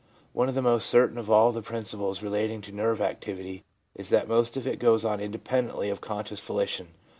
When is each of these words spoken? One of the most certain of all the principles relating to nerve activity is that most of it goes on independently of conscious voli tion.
One 0.33 0.49
of 0.49 0.55
the 0.55 0.63
most 0.63 0.87
certain 0.87 1.19
of 1.19 1.29
all 1.29 1.51
the 1.51 1.61
principles 1.61 2.23
relating 2.23 2.59
to 2.61 2.71
nerve 2.71 3.01
activity 3.01 3.63
is 3.93 4.09
that 4.09 4.27
most 4.27 4.57
of 4.57 4.65
it 4.65 4.79
goes 4.79 5.05
on 5.05 5.21
independently 5.21 5.91
of 5.91 6.01
conscious 6.01 6.41
voli 6.41 6.67
tion. 6.67 6.87